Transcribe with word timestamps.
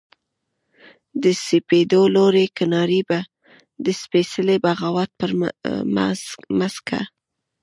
د 1.23 1.25
سپېدو 1.47 2.01
لوړې 2.15 2.45
کنارې 2.57 3.01
به 3.09 3.19
د 3.85 3.87
سپیڅلې 4.01 4.57
بغاوت 4.65 5.09
پر 5.19 5.31
مځکه 6.59 6.99